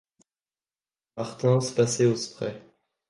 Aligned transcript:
Martens 1.15 1.69
passées 1.75 2.07
au 2.07 2.15
spray. 2.15 2.59